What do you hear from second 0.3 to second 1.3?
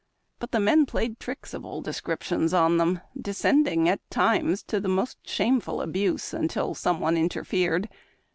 But the men played